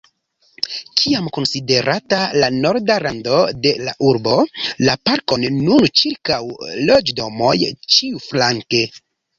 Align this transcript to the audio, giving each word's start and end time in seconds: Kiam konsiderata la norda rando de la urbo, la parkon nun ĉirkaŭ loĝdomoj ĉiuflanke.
Kiam 1.01 1.27
konsiderata 1.37 2.21
la 2.43 2.49
norda 2.65 2.97
rando 3.05 3.37
de 3.67 3.75
la 3.89 3.95
urbo, 4.13 4.41
la 4.89 4.99
parkon 5.11 5.49
nun 5.61 5.89
ĉirkaŭ 6.03 6.43
loĝdomoj 6.91 7.57
ĉiuflanke. 7.95 8.87